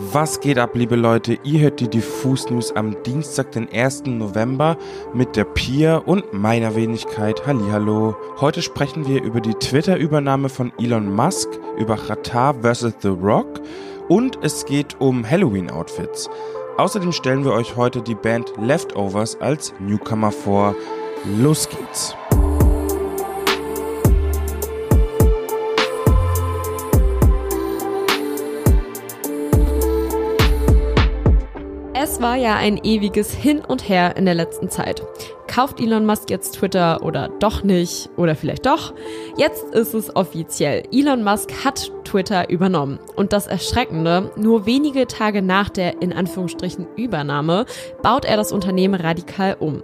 Was 0.00 0.38
geht 0.38 0.58
ab, 0.58 0.76
liebe 0.76 0.94
Leute? 0.94 1.40
Ihr 1.42 1.58
hört 1.58 1.80
die 1.80 1.88
Diffus 1.88 2.48
News 2.50 2.70
am 2.70 3.02
Dienstag, 3.02 3.50
den 3.50 3.68
1. 3.68 4.04
November 4.06 4.78
mit 5.12 5.34
der 5.34 5.42
Pia 5.42 5.96
und 5.96 6.32
meiner 6.32 6.76
Wenigkeit. 6.76 7.44
Hallihallo. 7.44 8.14
Heute 8.40 8.62
sprechen 8.62 9.08
wir 9.08 9.20
über 9.24 9.40
die 9.40 9.54
Twitter-Übernahme 9.54 10.50
von 10.50 10.72
Elon 10.78 11.12
Musk, 11.12 11.48
über 11.76 11.96
Qatar 11.96 12.54
vs. 12.62 12.94
The 13.00 13.08
Rock 13.08 13.60
und 14.08 14.38
es 14.40 14.66
geht 14.66 15.00
um 15.00 15.28
Halloween-Outfits. 15.28 16.30
Außerdem 16.76 17.10
stellen 17.10 17.44
wir 17.44 17.52
euch 17.52 17.74
heute 17.74 18.00
die 18.00 18.14
Band 18.14 18.52
Leftovers 18.56 19.40
als 19.40 19.74
Newcomer 19.80 20.30
vor. 20.30 20.76
Los 21.24 21.68
geht's. 21.68 22.14
War 32.28 32.36
ja 32.36 32.56
ein 32.56 32.76
ewiges 32.84 33.32
Hin 33.32 33.60
und 33.60 33.88
Her 33.88 34.18
in 34.18 34.26
der 34.26 34.34
letzten 34.34 34.68
Zeit. 34.68 35.02
Kauft 35.46 35.80
Elon 35.80 36.04
Musk 36.04 36.28
jetzt 36.28 36.56
Twitter 36.56 37.02
oder 37.02 37.30
doch 37.40 37.62
nicht 37.62 38.10
oder 38.18 38.36
vielleicht 38.36 38.66
doch? 38.66 38.92
Jetzt 39.38 39.74
ist 39.74 39.94
es 39.94 40.14
offiziell. 40.14 40.82
Elon 40.92 41.24
Musk 41.24 41.64
hat 41.64 41.90
Twitter 42.04 42.50
übernommen. 42.50 42.98
Und 43.16 43.32
das 43.32 43.46
Erschreckende, 43.46 44.30
nur 44.36 44.66
wenige 44.66 45.06
Tage 45.06 45.40
nach 45.40 45.70
der 45.70 46.02
in 46.02 46.12
Anführungsstrichen 46.12 46.86
Übernahme 46.96 47.64
baut 48.02 48.26
er 48.26 48.36
das 48.36 48.52
Unternehmen 48.52 49.00
radikal 49.00 49.56
um. 49.58 49.82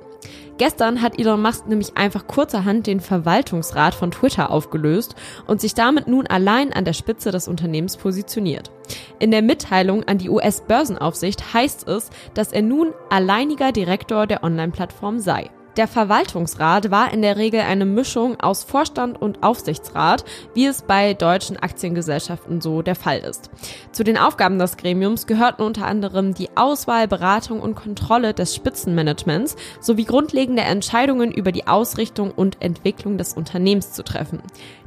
Gestern 0.57 1.03
hat 1.03 1.19
Elon 1.19 1.43
Musk 1.43 1.67
nämlich 1.67 1.97
einfach 1.97 2.29
kurzerhand 2.29 2.87
den 2.87 3.01
Verwaltungsrat 3.01 3.93
von 3.93 4.13
Twitter 4.13 4.51
aufgelöst 4.51 5.17
und 5.49 5.61
sich 5.61 5.75
damit 5.75 6.07
nun 6.07 6.29
allein 6.29 6.73
an 6.73 6.85
der 6.85 6.93
Spitze 6.93 7.33
des 7.33 7.49
Unternehmens 7.49 7.97
positioniert. 7.97 8.71
In 9.19 9.33
der 9.33 9.43
Mitteilung 9.43 10.05
an 10.05 10.19
die 10.19 10.31
US-Börsenaufsicht 10.31 11.55
heißt 11.55 11.89
es, 11.89 12.11
dass 12.35 12.53
er 12.53 12.63
nun 12.63 12.93
alleiniger 13.11 13.73
Direktor 13.73 14.29
der 14.29 14.45
Online-Plattform 14.45 15.19
sei. 15.19 15.51
Der 15.77 15.89
Verwaltungsrat 15.89 16.93
war 16.93 17.13
in 17.13 17.21
der 17.21 17.37
Regel 17.37 17.61
eine 17.61 17.85
Mischung 17.85 18.39
aus 18.39 18.63
Vorstand 18.63 19.21
und 19.21 19.43
Aufsichtsrat, 19.43 20.25
wie 20.55 20.67
es 20.67 20.83
bei 20.83 21.15
deutschen 21.15 21.57
Aktiengesellschaften 21.57 22.61
so 22.61 22.83
der 22.83 22.95
Fall 22.95 23.19
ist. 23.19 23.51
Zu 23.91 24.05
den 24.05 24.17
Aufgaben 24.17 24.61
des 24.61 24.77
Gremiums 24.77 25.27
gehörten 25.27 25.63
unter 25.63 25.87
anderem 25.87 26.33
die 26.33 26.57
Auswahl, 26.57 27.09
Beratung 27.09 27.61
und 27.61 27.75
Kontrolle 27.75 28.35
des 28.35 28.55
Spitzenmanagements 28.55 29.57
sowie 29.81 30.05
grundlegende 30.05 30.63
Entscheidungen 30.63 31.33
über 31.33 31.51
die 31.51 31.67
Ausrichtung 31.67 32.31
und 32.31 32.63
Entwicklung 32.63 33.19
des 33.19 33.33
Unternehmens 33.33 33.93
zu 33.93 34.05
treffen. 34.05 34.43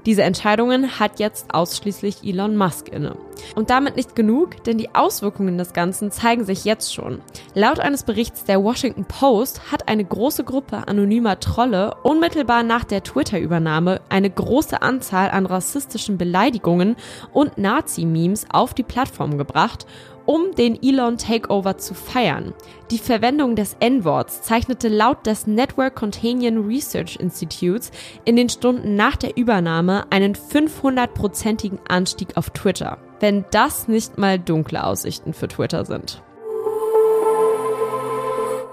Diese 0.06 0.24
Entscheidungen 0.24 1.02
hat 1.02 1.20
jetzt 1.20 1.54
ausschließlich 1.54 2.24
Elon 2.24 2.56
Musk 2.56 2.88
inne. 2.88 3.18
Und 3.56 3.70
damit 3.70 3.96
nicht 3.96 4.16
genug, 4.16 4.64
denn 4.64 4.78
die 4.78 4.94
Auswirkungen 4.94 5.58
des 5.58 5.74
Ganzen 5.74 6.12
zeigen 6.12 6.46
sich 6.46 6.66
jetzt 6.66 6.94
schon. 6.94 7.22
Laut 7.54 7.80
eines 7.80 8.04
Berichts 8.04 8.44
der 8.44 8.64
Washington 8.64 9.06
Post 9.06 9.72
hat 9.72 9.88
eine 9.88 10.06
große 10.06 10.44
Gruppe 10.44 10.88
anonymer 10.88 11.40
Trolle 11.40 11.96
unmittelbar 12.04 12.64
nach 12.64 12.84
der 12.84 13.04
Twitter-Übernahme 13.04 14.02
eine 14.10 14.30
große 14.30 14.82
Anzahl 14.82 15.30
an 15.32 15.46
rassistischen 15.46 16.18
Beleidigungen 16.18 16.96
und 17.34 17.58
Nazi-Memes 17.58 18.48
auf 18.50 18.74
die 18.74 18.84
Plattform 18.84 19.38
gebracht 19.38 19.86
um 20.28 20.53
den 20.56 20.78
Elon 20.83 21.17
Takeover 21.17 21.80
zu 21.80 21.95
feiern. 21.95 22.53
Die 22.92 23.00
Verwendung 23.00 23.56
des 23.56 23.75
N-Worts 23.80 24.44
zeichnete 24.44 24.89
laut 24.89 25.25
des 25.25 25.47
Network 25.47 25.95
Contagion 25.95 26.67
Research 26.67 27.16
Institutes 27.20 27.89
in 28.25 28.36
den 28.36 28.50
Stunden 28.50 28.95
nach 28.95 29.16
der 29.16 29.36
Übernahme 29.36 30.05
einen 30.11 30.36
500-prozentigen 30.36 31.80
Anstieg 31.88 32.38
auf 32.38 32.52
Twitter. 32.52 33.00
Wenn 33.20 33.45
das 33.50 33.88
nicht 33.88 34.20
mal 34.20 34.38
dunkle 34.38 34.83
Aussichten 34.83 35.33
für 35.33 35.48
Twitter 35.48 35.86
sind. 35.86 36.22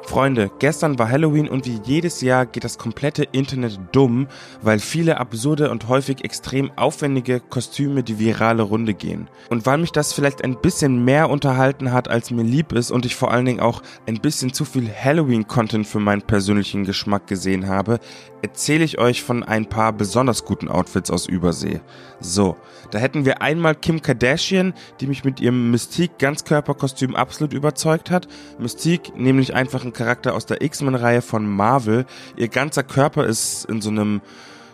Freunde, 0.06 0.50
gestern 0.58 0.98
war 0.98 1.08
Halloween 1.08 1.48
und 1.48 1.66
wie 1.66 1.80
jedes 1.84 2.20
Jahr 2.20 2.44
geht 2.46 2.62
das 2.62 2.78
komplette 2.78 3.24
Internet 3.24 3.80
dumm, 3.92 4.28
weil 4.60 4.78
viele 4.78 5.18
absurde 5.18 5.70
und 5.70 5.88
häufig 5.88 6.24
extrem 6.24 6.70
aufwendige 6.76 7.40
Kostüme 7.40 8.02
die 8.02 8.18
virale 8.18 8.62
Runde 8.62 8.94
gehen. 8.94 9.28
Und 9.48 9.66
weil 9.66 9.78
mich 9.78 9.92
das 9.92 10.12
vielleicht 10.12 10.44
ein 10.44 10.60
bisschen 10.60 11.04
mehr 11.04 11.30
unterhalten 11.30 11.90
hat, 11.90 12.08
als 12.08 12.30
mir 12.30 12.42
lieb 12.42 12.72
ist 12.72 12.90
und 12.90 13.06
ich 13.06 13.16
vor 13.16 13.32
allen 13.32 13.46
Dingen 13.46 13.60
auch 13.60 13.82
ein 14.06 14.20
bisschen 14.20 14.52
zu 14.52 14.64
viel 14.64 14.88
Halloween-Content 14.88 15.86
für 15.86 16.00
meinen 16.00 16.22
persönlichen 16.22 16.84
Geschmack 16.84 17.26
gesehen 17.26 17.66
habe, 17.66 17.98
erzähle 18.42 18.84
ich 18.84 18.98
euch 18.98 19.22
von 19.22 19.42
ein 19.42 19.70
paar 19.70 19.94
besonders 19.94 20.44
guten 20.44 20.68
Outfits 20.68 21.10
aus 21.10 21.26
Übersee. 21.26 21.80
So, 22.20 22.56
da 22.90 22.98
hätten 22.98 23.24
wir 23.24 23.40
einmal 23.40 23.74
Kim 23.74 24.02
Kardashian, 24.02 24.74
die 25.00 25.06
mich 25.06 25.24
mit 25.24 25.40
ihrem 25.40 25.70
Mystique 25.70 26.18
Ganzkörperkostüm 26.18 27.16
absolut 27.16 27.54
überzeugt 27.54 28.10
hat. 28.10 28.28
Mystique 28.58 29.12
nämlich 29.16 29.54
einfach 29.54 29.82
ein 29.82 29.93
Charakter 29.94 30.34
aus 30.34 30.46
der 30.46 30.60
X-Men-Reihe 30.60 31.22
von 31.22 31.46
Marvel. 31.48 32.04
Ihr 32.36 32.48
ganzer 32.48 32.82
Körper 32.82 33.24
ist 33.24 33.64
in 33.64 33.80
so 33.80 33.90
einem 33.90 34.20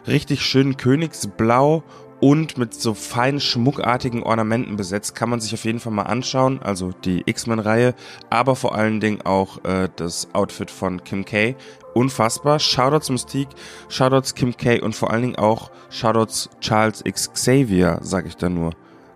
richtig 0.06 0.42
schönen 0.42 0.76
Königsblau 0.76 1.84
und 2.20 2.58
mit 2.58 2.74
so 2.74 2.94
feinen 2.94 3.40
schmuckartigen 3.40 4.22
Ornamenten 4.22 4.76
besetzt. 4.76 5.14
Kann 5.14 5.30
man 5.30 5.40
sich 5.40 5.54
auf 5.54 5.64
jeden 5.64 5.80
Fall 5.80 5.92
mal 5.92 6.02
anschauen. 6.02 6.60
Also 6.62 6.92
die 7.04 7.22
X-Men-Reihe, 7.24 7.94
aber 8.28 8.56
vor 8.56 8.74
allen 8.74 9.00
Dingen 9.00 9.22
auch 9.22 9.64
äh, 9.64 9.88
das 9.96 10.28
Outfit 10.34 10.70
von 10.70 11.02
Kim 11.02 11.24
K. 11.24 11.56
Unfassbar. 11.94 12.58
Shoutouts 12.58 13.10
Mystique, 13.10 13.50
Shoutouts 13.88 14.34
Kim 14.34 14.56
K. 14.56 14.80
und 14.80 14.94
vor 14.94 15.10
allen 15.10 15.22
Dingen 15.22 15.36
auch 15.36 15.70
Shoutouts 15.88 16.50
Charles 16.60 17.02
X 17.04 17.32
Xavier, 17.32 17.98
sag 18.02 18.26
ich 18.26 18.36
da 18.36 18.48
nur. 18.48 18.72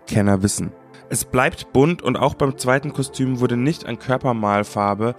Kenner 0.07 0.43
wissen. 0.43 0.71
Es 1.09 1.23
bleibt 1.23 1.71
bunt 1.71 2.01
und 2.01 2.17
auch 2.17 2.33
beim 2.33 2.57
zweiten 2.57 2.91
Kostüm 2.91 3.39
wurde 3.39 3.57
nicht 3.57 3.85
an 3.85 3.99
Körpermalfarbe 3.99 5.15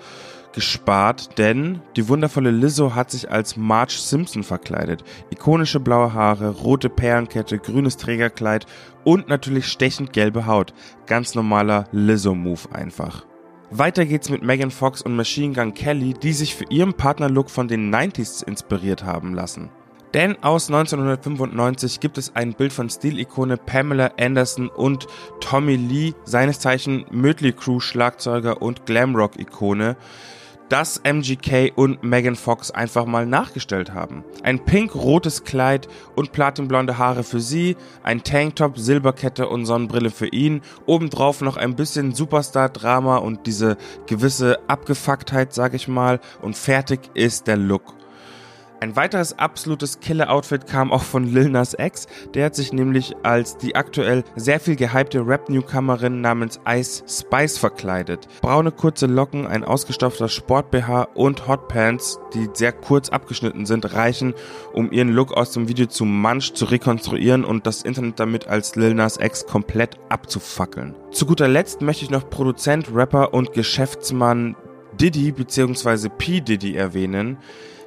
gespart, 0.57 1.39
denn 1.39 1.83
die 1.97 2.09
wundervolle 2.09 2.51
Lizzo 2.51 2.95
hat 2.95 3.11
sich 3.11 3.31
als 3.31 3.57
Marge 3.57 3.93
Simpson 3.93 4.43
verkleidet. 4.43 5.05
Ikonische 5.31 5.79
blaue 5.79 6.15
Haare, 6.15 6.49
rote 6.49 6.89
Perlenkette, 6.89 7.59
grünes 7.59 7.99
Trägerkleid 7.99 8.67
und 9.05 9.29
natürlich 9.29 9.67
stechend 9.67 10.13
gelbe 10.13 10.47
Haut. 10.47 10.73
Ganz 11.07 11.35
normaler 11.35 11.85
Lizzo-Move 11.93 12.73
einfach. 12.73 13.27
Weiter 13.71 14.07
geht's 14.07 14.31
mit 14.31 14.43
Megan 14.43 14.71
Fox 14.71 15.03
und 15.03 15.15
Machine 15.15 15.55
Gun 15.55 15.75
Kelly, 15.75 16.15
die 16.15 16.33
sich 16.33 16.55
für 16.55 16.65
ihren 16.71 16.95
Partnerlook 16.95 17.51
von 17.51 17.69
den 17.69 17.95
90s 17.95 18.43
inspiriert 18.43 19.05
haben 19.05 19.35
lassen. 19.35 19.69
Denn 20.15 20.43
aus 20.43 20.71
1995 20.71 22.01
gibt 22.01 22.17
es 22.17 22.35
ein 22.35 22.55
Bild 22.55 22.73
von 22.73 22.89
Stilikone 22.89 23.59
Pamela 23.59 24.13
Anderson 24.19 24.69
und 24.69 25.07
Tommy 25.41 25.77
Lee, 25.77 26.15
seines 26.25 26.61
Zeichen 26.61 27.05
Mötley 27.11 27.53
Crew 27.53 27.81
Schlagzeuger 27.81 28.63
und 28.63 28.87
Glamrock-Ikone, 28.87 29.97
das 30.69 31.01
MGK 31.05 31.73
und 31.75 32.03
Megan 32.03 32.37
Fox 32.37 32.71
einfach 32.71 33.07
mal 33.07 33.27
nachgestellt 33.27 33.95
haben. 33.95 34.25
Ein 34.43 34.65
pink-rotes 34.65 35.45
Kleid 35.45 35.89
und 36.15 36.33
platinblonde 36.33 36.99
Haare 36.99 37.23
für 37.23 37.41
sie, 37.41 37.77
ein 38.03 38.25
Tanktop, 38.25 38.79
Silberkette 38.79 39.49
und 39.49 39.67
Sonnenbrille 39.67 40.11
für 40.11 40.29
ihn, 40.29 40.63
obendrauf 40.87 41.41
noch 41.41 41.57
ein 41.57 41.77
bisschen 41.77 42.15
Superstar-Drama 42.15 43.19
und 43.19 43.47
diese 43.47 43.77
gewisse 44.07 44.59
Abgefucktheit, 44.69 45.55
sag 45.55 45.75
ich 45.75 45.89
mal, 45.89 46.21
und 46.43 46.57
fertig 46.57 47.01
ist 47.15 47.47
der 47.47 47.57
Look. 47.57 47.95
Ein 48.79 48.95
weiteres 48.95 49.39
absolutes 49.39 50.01
Killer-Outfit 50.01 50.67
kam 50.67 50.93
auch 50.93 51.03
von 51.03 51.25
Lil 51.25 51.49
Nas 51.49 51.75
X. 51.79 52.07
Der 52.35 52.45
hat 52.45 52.55
sich 52.55 52.75
nämlich 52.75 53.17
als 53.23 53.57
die 53.57 53.75
aktuell 53.75 54.23
sehr 54.37 54.61
viel 54.61 54.77
gehypte 54.77 55.27
Rap-Newcomerin 55.27 56.21
namens 56.21 56.61
Ice 56.69 57.03
Spice 57.09 57.57
verkleidet. 57.57 58.29
Braune 58.43 58.73
kurze 58.73 59.07
Locken, 59.07 59.47
ein 59.47 59.65
ausgestopfter 59.65 60.29
Sport-BH 60.29 61.05
und 61.15 61.49
Hotpants, 61.49 62.21
die 62.35 62.51
sehr 62.53 62.73
kurz 62.73 63.09
abgeschnitten 63.09 63.65
sind, 63.65 63.95
reichen, 63.95 64.35
um 64.75 64.93
ihren 64.93 65.09
Look 65.09 65.33
aus 65.33 65.53
dem 65.53 65.69
Video 65.69 65.87
zu 65.87 66.05
Munch 66.05 66.53
zu 66.53 66.67
rekonstruieren 66.67 67.47
und 67.47 67.67
das 67.67 67.81
Internet 67.81 68.21
damit 68.21 68.47
als 68.47 68.77
Lil 68.77 68.93
Nas 68.93 69.17
X 69.19 69.47
komplett 69.47 69.97
abzufackeln. 70.11 70.95
Zu 71.13 71.25
guter 71.25 71.49
Letzt 71.49 71.81
möchte 71.81 72.05
ich 72.05 72.11
noch 72.11 72.29
Produzent, 72.29 72.95
Rapper 72.95 73.33
und 73.33 73.55
Geschäftsmann 73.55 74.55
Diddy 75.01 75.33
bzw. 75.33 76.11
P. 76.11 76.43
Diddy 76.43 76.77
erwähnen. 76.77 77.39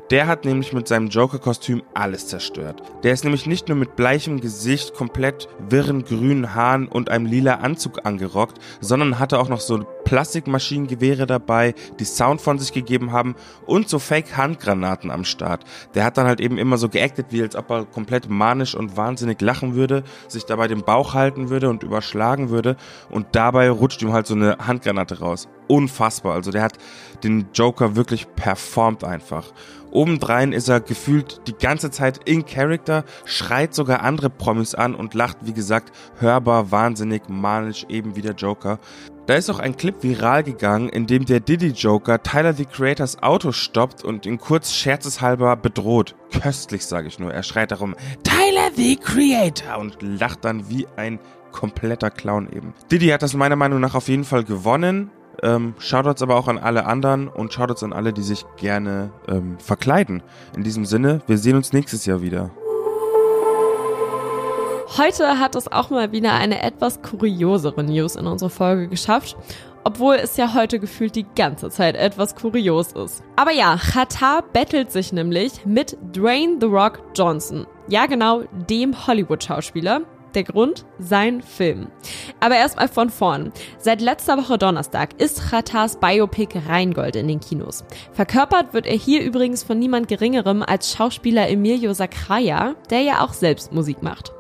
Der 0.10 0.26
hat 0.26 0.44
nämlich 0.44 0.74
mit 0.74 0.88
seinem 0.88 1.10
Joker-Kostüm 1.10 1.84
alles 1.94 2.26
zerstört. 2.26 2.82
Der 3.04 3.14
ist 3.14 3.24
nämlich 3.24 3.46
nicht 3.46 3.68
nur 3.68 3.78
mit 3.78 3.96
bleichem 3.96 4.42
Gesicht, 4.42 4.96
komplett 4.96 5.48
wirren 5.60 6.04
grünen 6.04 6.56
Haaren 6.56 6.88
und 6.88 7.12
einem 7.12 7.28
lila 7.28 7.56
Anzug 7.56 8.08
angerockt, 8.08 8.58
sondern 8.82 9.20
hatte 9.20 9.38
auch 9.38 9.50
noch 9.50 9.60
so 9.60 9.86
Plastikmaschinengewehre 10.06 11.28
dabei, 11.28 11.76
die 12.00 12.06
Sound 12.06 12.42
von 12.42 12.58
sich 12.58 12.74
gegeben 12.74 13.12
haben 13.12 13.36
und 13.68 13.88
so 13.88 14.00
Fake-Handgranaten 14.00 15.12
am 15.12 15.26
Start. 15.26 15.64
Der 15.94 16.06
hat 16.06 16.18
dann 16.18 16.26
halt 16.26 16.42
eben 16.42 16.58
immer 16.58 16.80
so 16.80 16.90
geactet, 16.90 17.28
wie 17.30 17.44
als 17.44 17.56
ob 17.56 17.70
er 17.70 17.86
komplett 17.86 18.28
manisch 18.30 18.74
und 18.74 18.98
wahnsinnig 18.98 19.40
lachen 19.42 19.76
würde, 19.76 20.04
sich 20.28 20.46
dabei 20.46 20.68
den 20.68 20.82
Bauch 20.82 21.14
halten 21.14 21.50
würde 21.50 21.70
und 21.70 21.84
überschlagen 21.84 22.50
würde 22.50 22.78
und 23.12 23.28
dabei 23.34 23.70
rutscht 23.70 24.02
ihm 24.02 24.12
halt 24.12 24.26
so 24.26 24.34
eine 24.34 24.58
Handgranate 24.58 25.20
raus. 25.20 25.48
Unfassbar. 25.70 26.34
Also 26.34 26.52
der 26.52 26.64
hat 26.64 26.78
den 27.24 27.48
Joker 27.54 27.96
wirklich 27.96 28.28
performt 28.36 29.04
einfach. 29.04 29.54
Obendrein 29.92 30.52
ist 30.52 30.68
er 30.68 30.82
gefühlt 30.82 31.42
die 31.48 31.54
ganze 31.54 31.90
Zeit 31.90 32.20
in 32.26 32.46
Character, 32.46 33.04
schreit 33.26 33.74
sogar 33.74 34.02
andere 34.02 34.30
Promis 34.30 34.76
an 34.76 34.94
und 34.94 35.14
lacht, 35.14 35.38
wie 35.42 35.54
gesagt, 35.54 35.92
hörbar, 36.20 36.72
wahnsinnig, 36.72 37.24
manisch, 37.28 37.86
eben 37.90 38.16
wie 38.16 38.22
der 38.22 38.34
Joker. 38.34 38.80
Da 39.26 39.36
ist 39.36 39.50
auch 39.50 39.60
ein 39.60 39.78
Clip 39.78 39.96
viral 40.02 40.44
gegangen, 40.44 40.90
in 40.90 41.06
dem 41.06 41.26
der 41.26 41.40
Diddy 41.40 41.68
Joker 41.68 42.22
Tyler 42.24 42.54
the 42.54 42.66
Creators 42.66 43.22
Auto 43.22 43.52
stoppt 43.52 44.04
und 44.04 44.26
ihn 44.26 44.40
kurz 44.40 44.74
scherzeshalber 44.74 45.56
bedroht. 45.56 46.16
Köstlich, 46.42 46.86
sage 46.86 47.08
ich 47.08 47.20
nur. 47.20 47.32
Er 47.32 47.44
schreit 47.44 47.72
darum, 47.72 47.96
Tyler 48.24 48.72
the 48.76 48.96
Creator 48.96 49.78
und 49.78 49.98
lacht 50.02 50.46
dann 50.46 50.70
wie 50.70 50.88
ein 50.98 51.20
kompletter 51.52 52.10
Clown 52.10 52.50
eben. 52.52 52.74
Diddy 52.92 53.08
hat 53.08 53.22
das 53.22 53.34
meiner 53.34 53.56
Meinung 53.56 53.80
nach 53.80 53.96
auf 53.96 54.08
jeden 54.08 54.24
Fall 54.24 54.44
gewonnen. 54.44 55.12
Ähm, 55.44 55.74
Shoutouts 55.80 56.22
aber 56.22 56.36
auch 56.36 56.48
an 56.48 56.58
alle 56.58 56.86
anderen 56.86 57.28
und 57.28 57.54
Shoutouts 57.54 57.84
an 57.84 57.94
alle, 57.94 58.14
die 58.14 58.24
sich 58.24 58.46
gerne 58.58 59.12
ähm, 59.28 59.58
verkleiden. 59.60 60.24
In 60.56 60.64
diesem 60.64 60.86
Sinne, 60.86 61.22
wir 61.28 61.38
sehen 61.38 61.56
uns 61.56 61.74
nächstes 61.74 62.06
Jahr 62.06 62.22
wieder. 62.22 62.52
Heute 64.98 65.40
hat 65.40 65.56
es 65.56 65.72
auch 65.72 65.92
mal 65.92 66.12
wieder 66.12 66.34
eine 66.34 66.64
etwas 66.64 67.02
kuriosere 67.04 67.84
News 67.84 68.16
in 68.16 68.26
unsere 68.26 68.50
Folge 68.50 68.88
geschafft, 68.88 69.38
obwohl 69.84 70.16
es 70.16 70.36
ja 70.36 70.56
heute 70.56 70.80
gefühlt 70.80 71.16
die 71.16 71.28
ganze 71.36 71.70
Zeit 71.70 71.96
etwas 71.96 72.36
kurios 72.36 72.94
ist. 72.94 73.24
Aber 73.36 73.52
ja, 73.52 73.78
Qatar 73.78 74.44
bettelt 74.52 74.92
sich 74.92 75.14
nämlich 75.14 75.66
mit 75.66 75.96
Dwayne 76.16 76.58
The 76.60 76.66
Rock 76.66 77.02
Johnson. 77.16 77.68
Ja 77.88 78.08
genau, 78.08 78.42
dem 78.70 79.08
Hollywood-Schauspieler, 79.08 80.02
der 80.36 80.44
Grund? 80.44 80.86
Sein 81.00 81.42
Film. 81.42 81.88
Aber 82.40 82.56
erstmal 82.56 82.88
von 82.88 83.10
vorn. 83.10 83.52
Seit 83.78 84.02
letzter 84.02 84.38
Woche 84.38 84.58
Donnerstag 84.58 85.20
ist 85.20 85.50
Khatars 85.50 86.00
Biopic 86.00 86.60
Rheingold 86.68 87.16
in 87.16 87.28
den 87.28 87.40
Kinos. 87.40 87.84
Verkörpert 88.14 88.74
wird 88.74 88.86
er 88.86 88.98
hier 88.98 89.24
übrigens 89.24 89.64
von 89.64 89.80
niemand 89.80 90.08
Geringerem 90.08 90.64
als 90.64 90.92
Schauspieler 90.94 91.50
Emilio 91.50 91.94
Sacraia, 91.94 92.76
der 92.90 93.02
ja 93.02 93.22
auch 93.24 93.34
selbst 93.34 93.72
Musik 93.72 94.02
macht. 94.02 94.32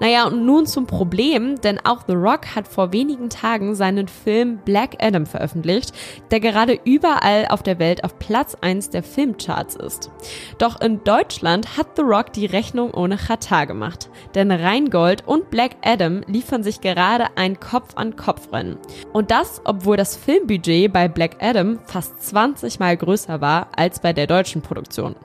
Naja, 0.00 0.26
und 0.26 0.44
nun 0.44 0.66
zum 0.66 0.86
Problem, 0.86 1.60
denn 1.60 1.80
auch 1.84 2.02
The 2.06 2.14
Rock 2.14 2.54
hat 2.54 2.68
vor 2.68 2.92
wenigen 2.92 3.28
Tagen 3.28 3.74
seinen 3.74 4.08
Film 4.08 4.58
Black 4.64 4.96
Adam 5.00 5.26
veröffentlicht, 5.26 5.92
der 6.30 6.40
gerade 6.40 6.78
überall 6.84 7.46
auf 7.48 7.62
der 7.62 7.78
Welt 7.78 8.04
auf 8.04 8.18
Platz 8.18 8.56
1 8.60 8.90
der 8.90 9.02
Filmcharts 9.02 9.76
ist. 9.76 10.10
Doch 10.58 10.80
in 10.80 11.04
Deutschland 11.04 11.76
hat 11.76 11.96
The 11.96 12.02
Rock 12.02 12.32
die 12.32 12.46
Rechnung 12.46 12.92
ohne 12.92 13.16
Qatar 13.16 13.66
gemacht, 13.66 14.08
denn 14.34 14.50
Rheingold 14.50 15.26
und 15.26 15.37
Black 15.50 15.76
Adam 15.82 16.22
liefern 16.26 16.62
sich 16.62 16.80
gerade 16.80 17.26
ein 17.36 17.58
Kopf-an-Kopf-Rennen. 17.58 18.78
Und 19.12 19.30
das, 19.30 19.60
obwohl 19.64 19.96
das 19.96 20.16
Filmbudget 20.16 20.92
bei 20.92 21.08
Black 21.08 21.36
Adam 21.40 21.78
fast 21.84 22.22
20 22.22 22.78
mal 22.78 22.96
größer 22.96 23.40
war 23.40 23.68
als 23.76 24.00
bei 24.00 24.12
der 24.12 24.26
deutschen 24.26 24.62
Produktion. 24.62 25.16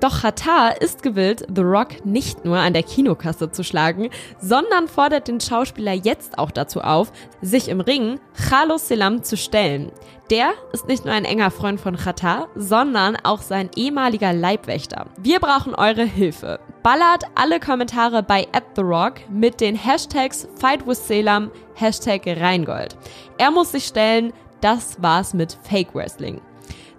Doch 0.00 0.22
Qatar 0.22 0.80
ist 0.80 1.02
gewillt, 1.02 1.44
The 1.54 1.62
Rock 1.62 2.04
nicht 2.04 2.44
nur 2.44 2.58
an 2.58 2.72
der 2.72 2.82
Kinokasse 2.82 3.50
zu 3.50 3.62
schlagen, 3.62 4.10
sondern 4.40 4.88
fordert 4.88 5.28
den 5.28 5.40
Schauspieler 5.40 5.92
jetzt 5.92 6.38
auch 6.38 6.50
dazu 6.50 6.80
auf, 6.80 7.12
sich 7.42 7.68
im 7.68 7.80
Ring 7.80 8.18
Carlos 8.48 8.88
Selam 8.88 9.22
zu 9.22 9.36
stellen. 9.36 9.92
Der 10.30 10.52
ist 10.72 10.86
nicht 10.86 11.04
nur 11.04 11.12
ein 11.12 11.24
enger 11.24 11.50
Freund 11.50 11.80
von 11.80 11.96
Qatar, 11.96 12.48
sondern 12.54 13.16
auch 13.24 13.42
sein 13.42 13.68
ehemaliger 13.74 14.32
Leibwächter. 14.32 15.06
Wir 15.18 15.40
brauchen 15.40 15.74
eure 15.74 16.04
Hilfe. 16.04 16.60
Ballert 16.84 17.24
alle 17.34 17.58
Kommentare 17.58 18.22
bei 18.22 18.46
@therock 18.74 19.14
mit 19.28 19.60
den 19.60 19.74
Hashtags 19.74 20.48
FightWithSelam, 20.54 21.50
Hashtag 21.74 22.22
Rheingold. 22.26 22.96
Er 23.38 23.50
muss 23.50 23.72
sich 23.72 23.86
stellen, 23.86 24.32
das 24.60 25.02
war's 25.02 25.34
mit 25.34 25.58
Fake 25.64 25.94
Wrestling. 25.94 26.40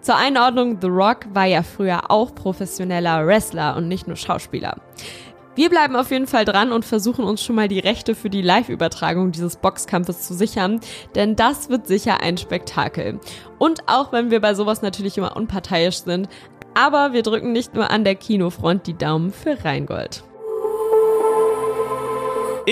Zur 0.02 0.16
Einordnung, 0.16 0.80
The 0.82 0.88
Rock 0.88 1.28
war 1.32 1.46
ja 1.46 1.62
früher 1.62 2.10
auch 2.10 2.34
professioneller 2.34 3.28
Wrestler 3.28 3.76
und 3.76 3.88
nicht 3.88 4.08
nur 4.08 4.16
Schauspieler. 4.16 4.78
Wir 5.54 5.70
bleiben 5.70 5.96
auf 5.96 6.10
jeden 6.10 6.26
Fall 6.26 6.44
dran 6.44 6.72
und 6.72 6.86
versuchen 6.86 7.24
uns 7.24 7.44
schon 7.44 7.56
mal 7.56 7.68
die 7.68 7.80
Rechte 7.80 8.16
für 8.16 8.32
die 8.32 8.42
Live-Übertragung 8.42 9.32
dieses 9.32 9.58
Boxkampfes 9.58 10.22
zu 10.22 10.34
sichern, 10.34 10.80
denn 11.14 11.36
das 11.36 11.70
wird 11.70 11.86
sicher 11.86 12.22
ein 12.22 12.38
Spektakel. 12.38 13.20
Und 13.60 13.82
auch 13.88 14.12
wenn 14.12 14.32
wir 14.32 14.40
bei 14.40 14.56
sowas 14.56 14.82
natürlich 14.82 15.20
immer 15.20 15.36
unparteiisch 15.36 15.98
sind, 16.04 16.30
aber 16.74 17.14
wir 17.14 17.22
drücken 17.22 17.52
nicht 17.52 17.76
nur 17.76 17.92
an 17.92 18.04
der 18.04 18.16
Kinofront 18.16 18.88
die 18.88 18.98
Daumen 18.98 19.32
für 19.32 19.64
Rheingold. 19.64 20.24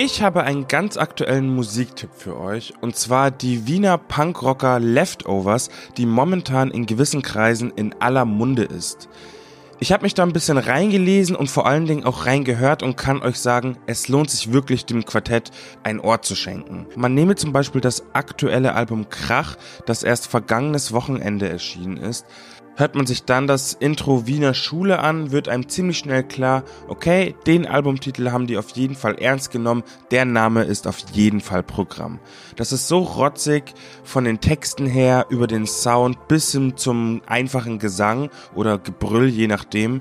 Ich 0.02 0.22
habe 0.22 0.44
einen 0.44 0.66
ganz 0.66 0.96
aktuellen 0.96 1.54
Musiktipp 1.54 2.08
für 2.16 2.40
euch 2.40 2.72
und 2.80 2.96
zwar 2.96 3.30
die 3.30 3.66
Wiener 3.66 3.98
Punkrocker 3.98 4.80
Leftovers, 4.80 5.68
die 5.98 6.06
momentan 6.06 6.70
in 6.70 6.86
gewissen 6.86 7.20
Kreisen 7.20 7.70
in 7.76 7.94
aller 8.00 8.24
Munde 8.24 8.62
ist. 8.62 9.10
Ich 9.78 9.92
habe 9.92 10.04
mich 10.04 10.14
da 10.14 10.22
ein 10.22 10.32
bisschen 10.32 10.56
reingelesen 10.56 11.36
und 11.36 11.50
vor 11.50 11.66
allen 11.66 11.84
Dingen 11.84 12.04
auch 12.04 12.24
reingehört 12.24 12.82
und 12.82 12.96
kann 12.96 13.20
euch 13.20 13.38
sagen, 13.40 13.76
es 13.86 14.08
lohnt 14.08 14.30
sich 14.30 14.52
wirklich 14.54 14.86
dem 14.86 15.04
Quartett 15.04 15.50
ein 15.82 16.00
Ohr 16.00 16.22
zu 16.22 16.34
schenken. 16.34 16.86
Man 16.96 17.12
nehme 17.12 17.34
zum 17.34 17.52
Beispiel 17.52 17.82
das 17.82 18.02
aktuelle 18.14 18.74
Album 18.74 19.10
Krach, 19.10 19.56
das 19.84 20.02
erst 20.02 20.28
vergangenes 20.28 20.92
Wochenende 20.92 21.46
erschienen 21.46 21.98
ist. 21.98 22.24
Hört 22.80 22.94
man 22.94 23.04
sich 23.04 23.24
dann 23.24 23.46
das 23.46 23.74
Intro 23.74 24.26
Wiener 24.26 24.54
Schule 24.54 25.00
an, 25.00 25.32
wird 25.32 25.50
einem 25.50 25.68
ziemlich 25.68 25.98
schnell 25.98 26.22
klar, 26.22 26.64
okay, 26.88 27.34
den 27.46 27.66
Albumtitel 27.66 28.30
haben 28.30 28.46
die 28.46 28.56
auf 28.56 28.70
jeden 28.70 28.94
Fall 28.94 29.16
ernst 29.16 29.50
genommen, 29.50 29.82
der 30.10 30.24
Name 30.24 30.64
ist 30.64 30.86
auf 30.86 30.96
jeden 31.12 31.42
Fall 31.42 31.62
Programm. 31.62 32.20
Das 32.56 32.72
ist 32.72 32.88
so 32.88 33.00
rotzig 33.00 33.74
von 34.02 34.24
den 34.24 34.40
Texten 34.40 34.86
her, 34.86 35.26
über 35.28 35.46
den 35.46 35.66
Sound 35.66 36.26
bis 36.26 36.52
hin 36.52 36.78
zum 36.78 37.20
einfachen 37.26 37.78
Gesang 37.78 38.30
oder 38.54 38.78
Gebrüll, 38.78 39.28
je 39.28 39.46
nachdem. 39.46 40.00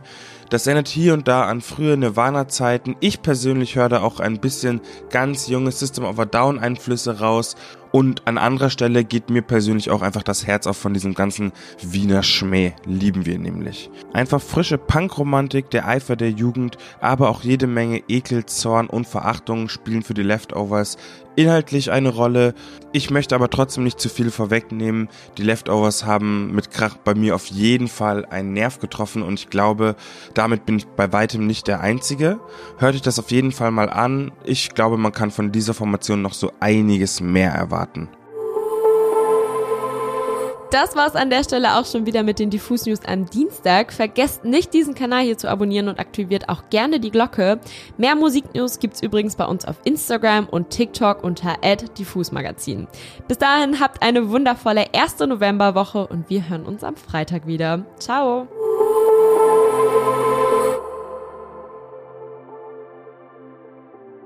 Das 0.49 0.65
erinnert 0.65 0.87
hier 0.87 1.13
und 1.13 1.27
da 1.27 1.43
an 1.43 1.59
frühe 1.59 1.97
Nirvana-Zeiten. 1.97 2.95
Ich 3.01 3.21
persönlich 3.21 3.75
höre 3.75 3.89
da 3.89 4.01
auch 4.01 4.21
ein 4.21 4.39
bisschen 4.39 4.79
ganz 5.09 5.49
junge 5.49 5.73
System 5.73 6.05
of 6.05 6.17
a 6.17 6.25
Down 6.25 6.57
Einflüsse 6.57 7.19
raus 7.19 7.57
und 7.91 8.27
an 8.27 8.37
anderer 8.37 8.69
Stelle 8.69 9.03
geht 9.03 9.29
mir 9.29 9.41
persönlich 9.41 9.89
auch 9.89 10.01
einfach 10.01 10.23
das 10.23 10.45
Herz 10.45 10.67
auf 10.67 10.77
von 10.77 10.93
diesem 10.93 11.13
ganzen 11.13 11.51
Wiener 11.81 12.23
Schmäh. 12.23 12.73
Lieben 12.85 13.25
wir 13.25 13.39
nämlich. 13.39 13.89
Einfach 14.13 14.41
frische 14.41 14.77
Punkromantik, 14.77 15.69
der 15.69 15.87
Eifer 15.87 16.15
der 16.15 16.31
Jugend, 16.31 16.77
aber 17.01 17.29
auch 17.29 17.41
jede 17.41 17.67
Menge 17.67 18.03
Ekel, 18.07 18.45
Zorn 18.45 18.87
und 18.87 19.07
Verachtung 19.07 19.69
spielen 19.69 20.03
für 20.03 20.13
die 20.13 20.23
Leftovers 20.23 20.97
inhaltlich 21.39 21.89
eine 21.89 22.09
Rolle. 22.09 22.53
Ich 22.91 23.09
möchte 23.11 23.33
aber 23.33 23.49
trotzdem 23.49 23.85
nicht 23.85 23.99
zu 23.99 24.09
viel 24.09 24.29
vorwegnehmen. 24.29 25.07
Die 25.37 25.43
Leftovers 25.43 26.05
haben 26.05 26.53
mit 26.53 26.69
Krach 26.69 26.97
bei 26.97 27.15
mir 27.15 27.33
auf 27.33 27.45
jeden 27.47 27.87
Fall 27.87 28.25
einen 28.25 28.51
Nerv 28.51 28.79
getroffen 28.79 29.21
und 29.21 29.39
ich 29.39 29.49
glaube, 29.49 29.95
damit 30.33 30.65
bin 30.65 30.79
ich 30.79 30.85
bei 30.85 31.13
weitem 31.13 31.47
nicht 31.47 31.67
der 31.67 31.79
Einzige. 31.79 32.39
Hört 32.77 32.95
euch 32.95 33.01
das 33.01 33.19
auf 33.19 33.31
jeden 33.31 33.53
Fall 33.53 33.71
mal 33.71 33.89
an. 33.89 34.33
Ich 34.43 34.73
glaube, 34.73 34.97
man 34.97 35.13
kann 35.13 35.31
von 35.31 35.53
dieser 35.53 35.73
Formation 35.73 36.21
noch 36.21 36.33
so 36.33 36.51
einiges 36.59 37.21
mehr 37.21 37.51
erwarten. 37.51 38.09
Das 40.71 40.95
war's 40.95 41.15
an 41.15 41.31
der 41.31 41.43
Stelle 41.43 41.77
auch 41.77 41.85
schon 41.85 42.05
wieder 42.05 42.21
mit 42.21 42.37
den 42.37 42.51
Diffus 42.51 42.85
News 42.85 42.99
am 43.07 43.25
Dienstag. 43.25 43.91
Vergesst 43.91 44.45
nicht, 44.45 44.71
diesen 44.71 44.93
Kanal 44.93 45.23
hier 45.23 45.37
zu 45.37 45.49
abonnieren 45.49 45.87
und 45.87 45.99
aktiviert 45.99 46.47
auch 46.47 46.69
gerne 46.69 46.99
die 46.99 47.09
Glocke. 47.09 47.59
Mehr 47.97 48.15
Musiknews 48.15 48.77
gibt's 48.77 49.01
übrigens 49.01 49.35
bei 49.35 49.45
uns 49.45 49.65
auf 49.65 49.77
Instagram 49.83 50.47
und 50.47 50.69
TikTok 50.69 51.23
unter 51.23 51.55
@diffusmagazin. 51.97 52.87
Bis 53.27 53.39
dahin 53.39 53.79
habt 53.79 54.03
eine 54.03 54.29
wundervolle 54.29 54.85
erste 54.91 55.25
Novemberwoche 55.25 56.05
und 56.05 56.29
wir 56.29 56.47
hören 56.47 56.65
uns 56.65 56.83
am 56.83 56.95
Freitag 56.95 57.47
wieder. 57.47 57.85
Ciao. 57.97 58.47